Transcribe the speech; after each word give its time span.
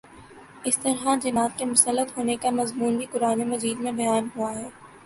اسی 0.63 0.79
طرح 0.81 1.15
جنات 1.23 1.57
کے 1.57 1.65
مسلط 1.65 2.17
ہونے 2.17 2.35
کا 2.35 2.49
مضمون 2.51 2.97
بھی 2.97 3.05
قرآنِ 3.11 3.43
مجید 3.45 3.79
میں 3.79 3.91
بیان 3.91 4.27
ہوا 4.35 4.53
ہے 4.55 4.67